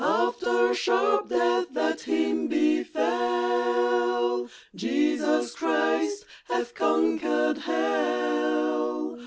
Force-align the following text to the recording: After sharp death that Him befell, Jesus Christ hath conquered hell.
After 0.03 0.73
sharp 0.73 1.29
death 1.29 1.67
that 1.73 2.01
Him 2.01 2.47
befell, 2.47 4.49
Jesus 4.73 5.53
Christ 5.53 6.25
hath 6.47 6.73
conquered 6.73 7.59
hell. 7.59 9.19